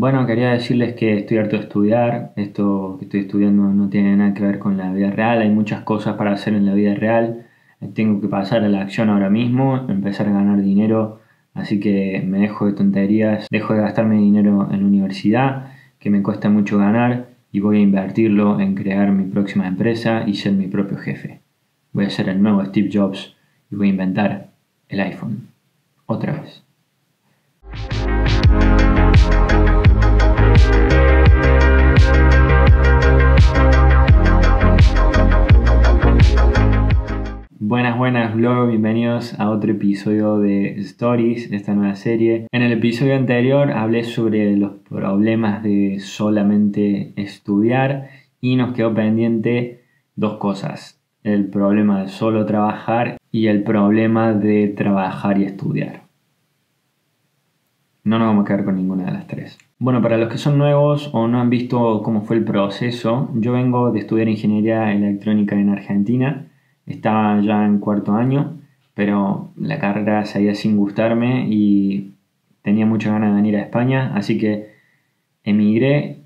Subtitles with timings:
[0.00, 2.32] Bueno, quería decirles que estoy harto de estudiar.
[2.36, 5.42] Esto que estoy estudiando no tiene nada que ver con la vida real.
[5.42, 7.48] Hay muchas cosas para hacer en la vida real.
[7.94, 11.18] Tengo que pasar a la acción ahora mismo, empezar a ganar dinero.
[11.52, 16.22] Así que me dejo de tonterías, dejo de gastarme dinero en la universidad, que me
[16.22, 20.68] cuesta mucho ganar, y voy a invertirlo en crear mi próxima empresa y ser mi
[20.68, 21.40] propio jefe.
[21.92, 23.34] Voy a ser el nuevo Steve Jobs
[23.68, 24.50] y voy a inventar
[24.88, 25.48] el iPhone.
[26.06, 26.62] Otra vez.
[37.68, 42.46] Buenas, buenas, vlog, bienvenidos a otro episodio de Stories, esta nueva serie.
[42.50, 48.08] En el episodio anterior hablé sobre los problemas de solamente estudiar
[48.40, 49.82] y nos quedó pendiente
[50.16, 50.98] dos cosas.
[51.22, 56.04] El problema de solo trabajar y el problema de trabajar y estudiar.
[58.02, 59.58] No nos vamos a quedar con ninguna de las tres.
[59.78, 63.52] Bueno, para los que son nuevos o no han visto cómo fue el proceso, yo
[63.52, 66.47] vengo de estudiar ingeniería electrónica en Argentina
[66.88, 68.58] estaba ya en cuarto año,
[68.94, 72.14] pero la carrera seguía sin gustarme y
[72.62, 74.72] tenía muchas ganas de venir a España, así que
[75.44, 76.18] emigré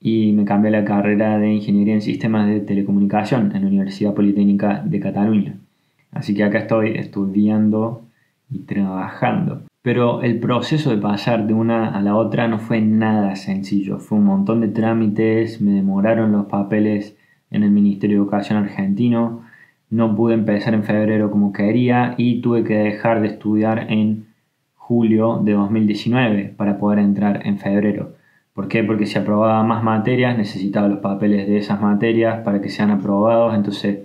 [0.00, 4.82] y me cambié la carrera de Ingeniería en Sistemas de Telecomunicación en la Universidad Politécnica
[4.84, 5.56] de Cataluña.
[6.10, 8.02] Así que acá estoy estudiando
[8.50, 9.62] y trabajando.
[9.82, 13.98] Pero el proceso de pasar de una a la otra no fue nada sencillo.
[13.98, 17.16] Fue un montón de trámites, me demoraron los papeles
[17.50, 19.42] en el Ministerio de Educación argentino,
[19.92, 24.26] no pude empezar en febrero como quería y tuve que dejar de estudiar en
[24.74, 28.14] julio de 2019 para poder entrar en febrero.
[28.54, 28.82] ¿Por qué?
[28.84, 33.54] Porque si aprobaba más materias necesitaba los papeles de esas materias para que sean aprobados,
[33.54, 33.98] entonces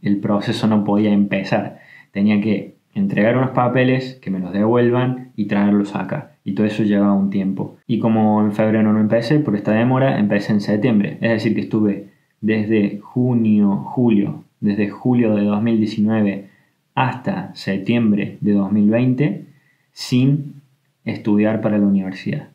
[0.00, 1.80] el proceso no podía empezar.
[2.12, 6.32] Tenía que entregar unos papeles, que me los devuelvan y traerlos acá.
[6.44, 7.76] Y todo eso llevaba un tiempo.
[7.86, 11.18] Y como en febrero no empecé, por esta demora, empecé en septiembre.
[11.20, 12.08] Es decir, que estuve
[12.40, 16.48] desde junio, julio, desde julio de 2019
[16.94, 19.46] hasta septiembre de 2020
[19.92, 20.60] sin
[21.04, 22.48] estudiar para la universidad.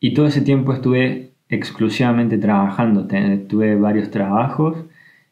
[0.00, 3.06] Y todo ese tiempo estuve exclusivamente trabajando,
[3.48, 4.76] tuve varios trabajos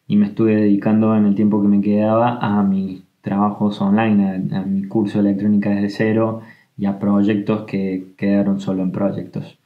[0.06, 4.62] y me estuve dedicando en el tiempo que me quedaba a mis trabajos online, a,
[4.62, 6.42] mi curso de electrónica desde cero
[6.76, 9.58] y a proyectos que quedaron solo en proyectos.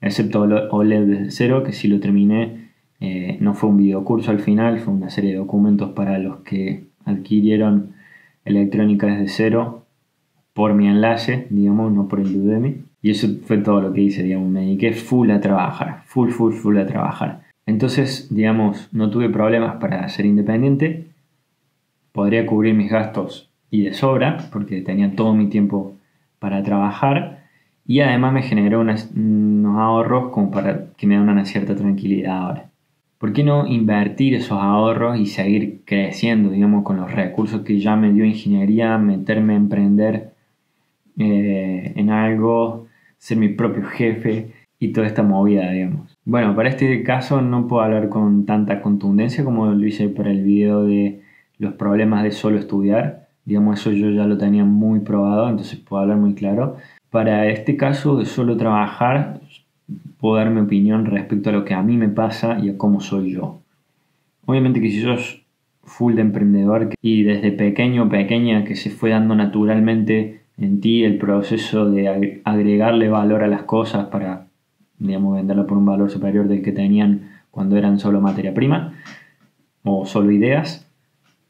[0.00, 2.61] Excepto OLED desde cero, que sí lo terminé
[3.04, 6.84] eh, no fue un videocurso al final, fue una serie de documentos para los que
[7.04, 7.94] adquirieron
[8.44, 9.86] electrónica desde cero
[10.52, 12.84] por mi enlace, digamos, no por el Udemy.
[13.02, 16.52] Y eso fue todo lo que hice, digamos, me dediqué full a trabajar, full, full,
[16.52, 17.42] full a trabajar.
[17.66, 21.08] Entonces, digamos, no tuve problemas para ser independiente,
[22.12, 25.96] podría cubrir mis gastos y de sobra, porque tenía todo mi tiempo
[26.38, 27.48] para trabajar,
[27.84, 29.08] y además me generó unos
[29.76, 32.71] ahorros como para que me den una cierta tranquilidad ahora.
[33.22, 37.94] ¿Por qué no invertir esos ahorros y seguir creciendo, digamos, con los recursos que ya
[37.94, 40.32] me dio ingeniería, meterme a emprender
[41.16, 42.88] eh, en algo,
[43.18, 44.50] ser mi propio jefe
[44.80, 46.18] y toda esta movida, digamos?
[46.24, 50.42] Bueno, para este caso no puedo hablar con tanta contundencia como lo hice para el
[50.42, 51.20] video de
[51.58, 53.28] los problemas de solo estudiar.
[53.44, 56.76] Digamos, eso yo ya lo tenía muy probado, entonces puedo hablar muy claro.
[57.08, 59.42] Para este caso de solo trabajar,
[60.18, 63.00] puedo dar mi opinión respecto a lo que a mí me pasa y a cómo
[63.00, 63.60] soy yo.
[64.44, 65.42] Obviamente que si sos
[65.84, 71.04] full de emprendedor y desde pequeño o pequeña que se fue dando naturalmente en ti
[71.04, 74.46] el proceso de agregarle valor a las cosas para,
[74.98, 78.94] digamos, venderlo por un valor superior del que tenían cuando eran solo materia prima
[79.82, 80.88] o solo ideas,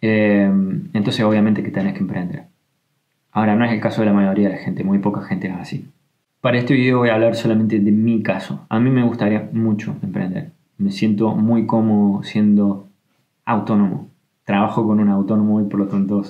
[0.00, 0.50] eh,
[0.92, 2.44] entonces obviamente que tenés que emprender.
[3.30, 5.54] Ahora, no es el caso de la mayoría de la gente, muy poca gente es
[5.54, 5.88] así.
[6.42, 8.66] Para este video voy a hablar solamente de mi caso.
[8.68, 10.50] A mí me gustaría mucho emprender.
[10.76, 12.88] Me siento muy cómodo siendo
[13.44, 14.08] autónomo.
[14.42, 16.24] Trabajo con un autónomo y por lo tanto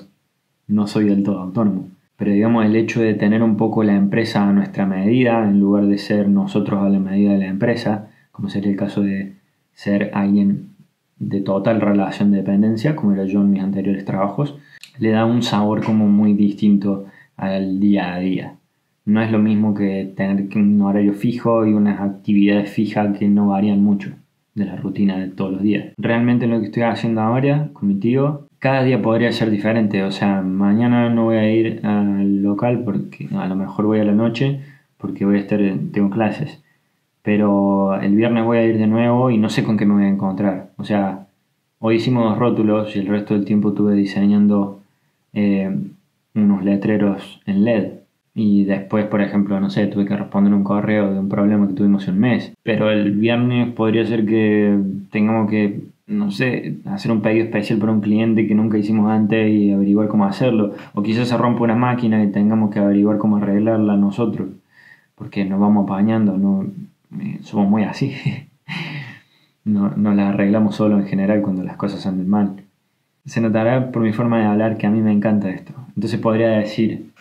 [0.67, 1.89] no soy del todo autónomo.
[2.19, 5.87] Pero digamos el hecho de tener un poco la empresa a nuestra medida en lugar
[5.87, 9.37] de ser nosotros a la medida de la empresa, como sería el caso de
[9.73, 10.75] ser alguien
[11.19, 14.59] de total relación de dependencia, como era yo en mis anteriores trabajos,
[14.99, 17.07] le da un sabor como muy distinto
[17.39, 18.59] al día a día.
[19.05, 23.49] No es lo mismo que tener un horario fijo y unas actividades fijas que no
[23.49, 24.11] varían mucho
[24.55, 25.93] de la rutina de todos los días.
[25.99, 30.05] Realmente lo que estoy haciendo ahora con mi tío, cada día podría ser diferente.
[30.05, 34.05] O sea, mañana no voy a ir al local porque a lo mejor voy a
[34.05, 34.61] la noche
[34.99, 35.59] porque voy a estar,
[35.93, 36.63] tengo clases.
[37.23, 40.05] Pero el viernes voy a ir de nuevo y no sé con qué me voy
[40.05, 40.71] a encontrar.
[40.77, 41.27] O sea,
[41.81, 44.81] hoy hicimos rótulos y el resto del tiempo estuve diseñando
[45.33, 45.75] eh,
[46.35, 48.02] unos letreros en LED
[48.35, 51.75] y después, por ejemplo, no sé, tuve que responder un correo de un problema que
[51.75, 52.53] tuvimos un mes.
[52.63, 54.79] Pero el viernes podría ser que
[55.11, 59.51] tengamos que, no sé, hacer un pedido especial para un cliente que nunca hicimos antes
[59.51, 60.75] y averiguar cómo hacerlo.
[60.95, 64.49] O quizás se rompa una máquina y tengamos que averiguar cómo arreglarla nosotros.
[65.15, 66.65] Porque nos vamos apañando, no,
[67.21, 68.15] eh, somos muy así.
[69.65, 72.63] no, no la arreglamos solo en general cuando las cosas andan mal.
[73.27, 75.75] Se notará por mi forma de hablar que a mí me encanta esto.
[75.95, 77.12] Entonces podría decir,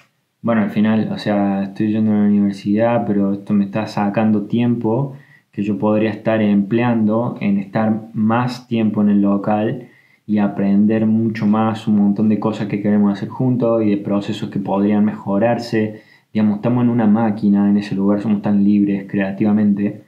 [0.42, 4.44] bueno, al final, o sea, estoy yendo a la universidad, pero esto me está sacando
[4.48, 5.16] tiempo
[5.52, 9.90] que yo podría estar empleando en estar más tiempo en el local
[10.26, 14.50] y aprender mucho más un montón de cosas que queremos hacer juntos y de procesos
[14.50, 16.04] que podrían mejorarse.
[16.34, 20.04] Digamos, estamos en una máquina en ese lugar, somos tan libres creativamente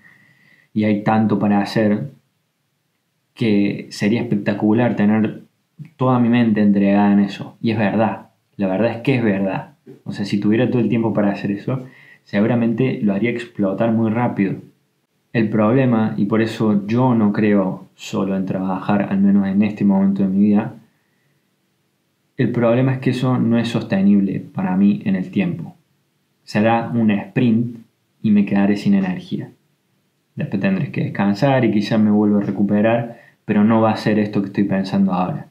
[0.73, 2.11] y hay tanto para hacer
[3.33, 5.43] que sería espectacular tener
[5.97, 7.57] toda mi mente entregada en eso.
[7.61, 9.72] Y es verdad, la verdad es que es verdad.
[10.03, 11.85] O sea, si tuviera todo el tiempo para hacer eso,
[12.23, 14.55] seguramente lo haría explotar muy rápido.
[15.33, 19.83] El problema, y por eso yo no creo solo en trabajar, al menos en este
[19.83, 20.75] momento de mi vida,
[22.37, 25.75] el problema es que eso no es sostenible para mí en el tiempo.
[26.43, 27.77] Será un sprint
[28.21, 29.51] y me quedaré sin energía.
[30.35, 34.17] Después tendré que descansar y quizás me vuelvo a recuperar, pero no va a ser
[34.17, 35.47] esto que estoy pensando ahora.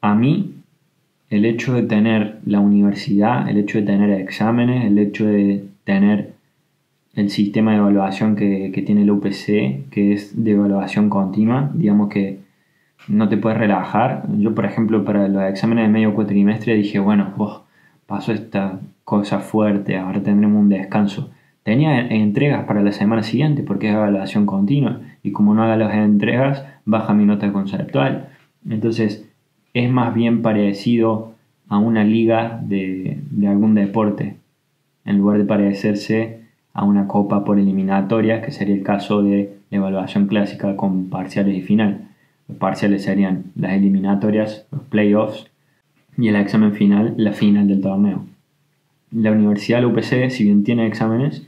[0.00, 0.57] A mí
[1.30, 6.32] el hecho de tener la universidad, el hecho de tener exámenes, el hecho de tener
[7.14, 12.38] el sistema de evaluación que, tiene el UPC, que es de evaluación continua, digamos que
[13.08, 14.26] no te puedes relajar.
[14.38, 17.64] Yo, por ejemplo, para los exámenes de medio cuatrimestre dije, bueno, oh,
[18.06, 21.30] pasó esta cosa fuerte, ahora tendremos un descanso.
[21.62, 25.94] Tenía entregas para la semana siguiente porque es evaluación continua y como no haga las
[25.94, 28.28] entregas, baja mi nota conceptual.
[28.68, 29.27] Entonces,
[29.74, 31.34] es más bien parecido
[31.68, 34.36] a una liga de, algún deporte,
[35.04, 36.40] en lugar de parecerse
[36.72, 41.56] a una copa por eliminatoria, que sería el caso de la evaluación clásica con parciales
[41.56, 42.08] y final.
[42.48, 45.50] Los parciales serían las eliminatorias, los playoffs,
[46.16, 48.24] y el examen final, la final del torneo.
[49.12, 51.46] La universidad, la UPC, si bien tiene exámenes,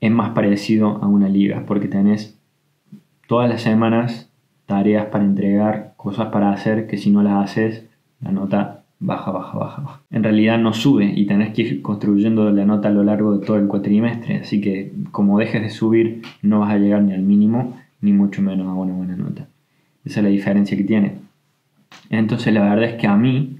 [0.00, 2.38] es más parecido a una liga, porque tenés
[3.26, 4.30] todas las semanas
[4.66, 7.84] tareas para entregar, cosas para hacer que si no las haces,
[8.22, 10.00] la nota baja, baja, baja, baja.
[10.10, 13.44] En realidad no sube y tenés que ir construyendo la nota a lo largo de
[13.44, 17.20] todo el cuatrimestre, así que como dejes de subir no vas a llegar ni al
[17.20, 19.48] mínimo, ni mucho menos a una buena nota.
[20.02, 21.16] Esa es la diferencia que tiene.
[22.08, 23.58] Entonces la verdad es que a mí,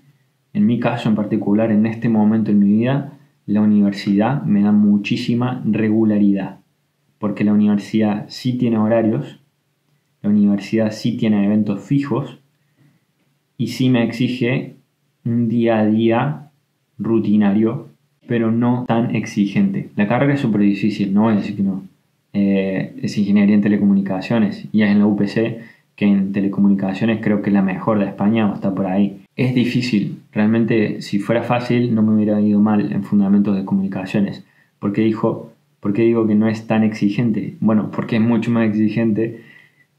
[0.54, 3.12] en mi caso en particular, en este momento en mi vida,
[3.44, 6.60] la universidad me da muchísima regularidad,
[7.18, 9.39] porque la universidad sí tiene horarios,
[10.22, 12.38] la universidad sí tiene eventos fijos
[13.56, 14.76] y sí me exige
[15.24, 16.50] un día a día
[16.98, 17.88] rutinario,
[18.26, 19.90] pero no tan exigente.
[19.96, 21.82] La carrera es súper difícil, no decir que no.
[22.32, 25.60] Eh, es ingeniería en telecomunicaciones y es en la UPC,
[25.96, 29.22] que en telecomunicaciones creo que es la mejor de España o está por ahí.
[29.36, 34.44] Es difícil, realmente si fuera fácil no me hubiera ido mal en fundamentos de comunicaciones.
[34.78, 35.50] porque dijo,
[35.80, 37.56] ¿Por qué digo que no es tan exigente?
[37.60, 39.42] Bueno, porque es mucho más exigente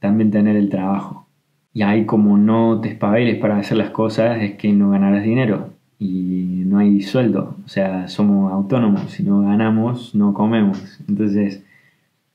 [0.02, 1.28] también tener el trabajo.
[1.74, 5.70] Y ahí como no te espabiles para hacer las cosas es que no ganarás dinero
[6.00, 7.56] y no hay sueldo.
[7.64, 11.00] O sea, somos autónomos, si no ganamos no comemos.
[11.08, 11.64] Entonces,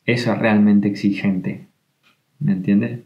[0.07, 1.67] eso es realmente exigente.
[2.39, 3.01] ¿Me entiendes?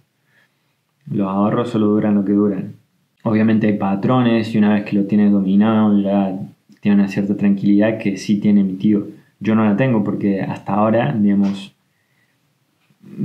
[1.10, 2.74] Los ahorros solo duran lo que duran.
[3.22, 6.38] Obviamente hay patrones y una vez que lo tienes dominado ya
[6.80, 9.08] tiene una cierta tranquilidad que sí tiene mi tío.
[9.40, 11.74] Yo no la tengo porque hasta ahora, digamos,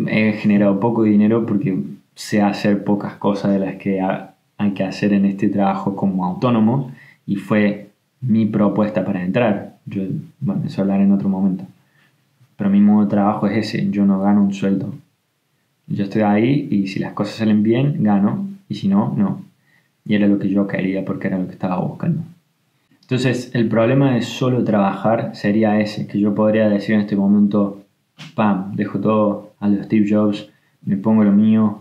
[0.08, 1.78] he generado poco dinero porque
[2.16, 4.02] sé hacer pocas cosas de las que
[4.58, 6.92] hay que hacer en este trabajo como autónomo
[7.26, 7.90] y fue
[8.22, 9.78] mi propuesta para entrar.
[9.86, 10.04] Yo,
[10.40, 11.66] bueno, eso hablaré en otro momento.
[12.56, 14.94] Pero mi modo de trabajo es ese, yo no gano un sueldo.
[15.88, 19.44] Yo estoy ahí y si las cosas salen bien, gano y si no, no.
[20.06, 22.24] Y era lo que yo quería porque era lo que estaba buscando.
[23.02, 27.84] Entonces, el problema de solo trabajar sería ese, que yo podría decir en este momento,
[28.34, 30.50] pam, dejo todo a los Steve Jobs,
[30.84, 31.80] me pongo lo mío,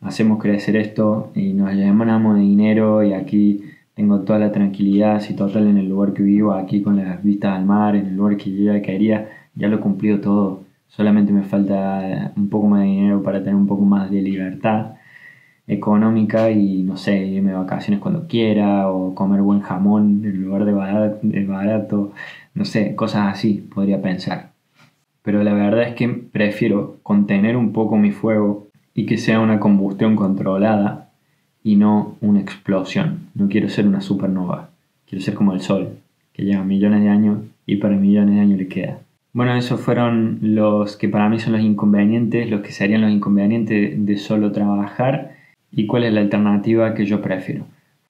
[0.00, 3.62] hacemos crecer esto y nos llenamos de dinero y aquí
[3.94, 7.56] tengo toda la tranquilidad y total en el lugar que vivo, aquí con las vistas
[7.56, 10.64] al mar, en el lugar que yo ya quería, ya lo he cumplido todo.
[10.88, 14.92] Solamente me falta un poco más de dinero para tener un poco más de libertad
[15.66, 20.64] económica y no sé, irme de vacaciones cuando quiera o comer buen jamón en lugar
[20.64, 22.12] de barato
[22.54, 24.47] no sé, cosas así podría pensar
[25.22, 29.60] pero la verdad es que prefiero contener un poco mi fuego y que sea una
[29.60, 31.10] combustión controlada
[31.62, 33.28] y no una explosión.
[33.34, 34.70] No quiero ser una supernova,
[35.06, 35.98] quiero ser como el sol,
[36.32, 38.98] que lleva millones de años y para millones de años le queda.
[39.32, 44.04] Bueno, esos fueron los que para mí son los inconvenientes, los que serían los inconvenientes
[44.04, 45.36] de solo trabajar
[45.70, 47.64] y cuál es la alternativa que yo prefiero.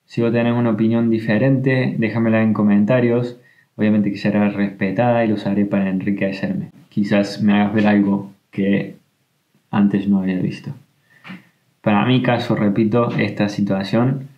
[0.07, 3.38] Si vos tenés una opinión diferente, déjamela en comentarios.
[3.79, 6.73] Obviamente que será respetada y lo usaré para enriquecerme.
[6.89, 8.97] Quizás me hagas ver algo que
[9.71, 10.75] antes no había visto.
[11.81, 14.31] Para mi caso, repito, esta situación,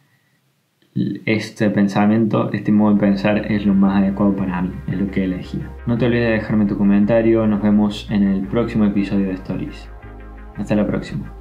[1.24, 5.24] este pensamiento, este modo de pensar es lo más adecuado para mí, es lo que
[5.24, 5.58] elegí.
[5.86, 9.88] No te olvides de dejarme tu comentario, nos vemos en el próximo episodio de Stories.
[10.56, 11.32] Hasta la próxima.